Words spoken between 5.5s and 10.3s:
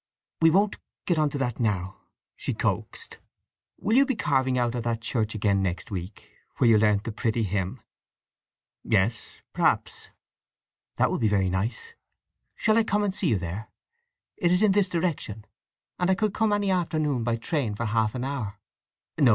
next week, where you learnt the pretty hymn?" "Yes, perhaps."